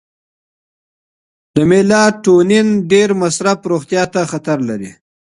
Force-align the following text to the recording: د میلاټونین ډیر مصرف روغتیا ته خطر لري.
د 1.55 1.57
میلاټونین 1.69 2.67
ډیر 2.91 3.09
مصرف 3.21 3.57
روغتیا 3.71 4.03
ته 4.13 4.21
خطر 4.31 4.57
لري. 4.69 4.91